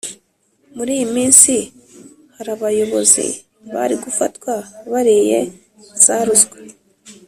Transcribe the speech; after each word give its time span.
Muriyi 0.75 1.05
minsi 1.15 1.53
harabayobozi 2.35 3.25
bari 3.73 3.95
gufatwa 4.03 4.53
bariye 4.91 5.39
za 6.03 6.17
ruswa 6.27 6.57